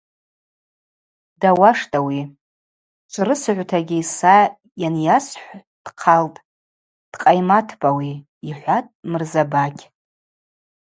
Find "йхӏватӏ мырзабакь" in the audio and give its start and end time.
8.49-9.83